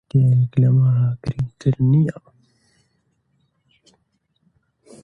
[0.03, 2.17] هیچ شتێک لەمە گرنگتر نییە.